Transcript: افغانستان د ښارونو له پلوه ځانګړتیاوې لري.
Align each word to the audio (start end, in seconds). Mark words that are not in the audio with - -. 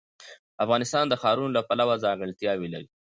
افغانستان 0.63 1.05
د 1.09 1.13
ښارونو 1.21 1.55
له 1.57 1.61
پلوه 1.67 1.95
ځانګړتیاوې 2.05 2.67
لري. 2.73 2.87